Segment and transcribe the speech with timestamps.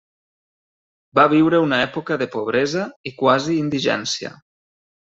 [1.19, 4.37] Va viure una època de pobresa i quasi indigència.